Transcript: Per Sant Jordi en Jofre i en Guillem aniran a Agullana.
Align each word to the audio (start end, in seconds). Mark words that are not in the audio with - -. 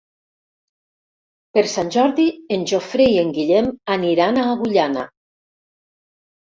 Per 1.57 1.63
Sant 1.75 1.93
Jordi 1.97 2.27
en 2.57 2.65
Jofre 2.73 3.07
i 3.13 3.23
en 3.27 3.31
Guillem 3.39 3.71
aniran 3.99 4.43
a 4.47 4.51
Agullana. 4.57 5.07